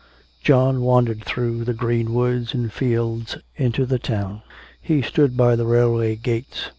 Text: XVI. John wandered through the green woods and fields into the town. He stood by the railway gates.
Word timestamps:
XVI. 0.39 0.43
John 0.43 0.81
wandered 0.81 1.23
through 1.25 1.63
the 1.63 1.75
green 1.75 2.11
woods 2.15 2.55
and 2.55 2.73
fields 2.73 3.37
into 3.55 3.85
the 3.85 3.99
town. 3.99 4.41
He 4.81 5.03
stood 5.03 5.37
by 5.37 5.55
the 5.55 5.67
railway 5.67 6.15
gates. 6.15 6.69